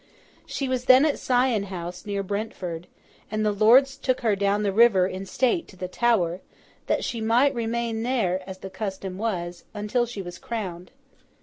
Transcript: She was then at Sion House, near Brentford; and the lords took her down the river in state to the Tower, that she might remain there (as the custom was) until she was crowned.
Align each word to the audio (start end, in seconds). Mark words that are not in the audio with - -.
She 0.47 0.67
was 0.67 0.85
then 0.85 1.05
at 1.05 1.19
Sion 1.19 1.65
House, 1.65 2.07
near 2.07 2.23
Brentford; 2.23 2.87
and 3.29 3.45
the 3.45 3.51
lords 3.51 3.97
took 3.97 4.21
her 4.21 4.35
down 4.35 4.63
the 4.63 4.71
river 4.71 5.05
in 5.05 5.27
state 5.27 5.67
to 5.67 5.75
the 5.75 5.87
Tower, 5.87 6.41
that 6.87 7.03
she 7.03 7.21
might 7.21 7.53
remain 7.53 8.01
there 8.01 8.41
(as 8.49 8.57
the 8.57 8.71
custom 8.71 9.19
was) 9.19 9.63
until 9.75 10.07
she 10.07 10.23
was 10.23 10.39
crowned. 10.39 10.89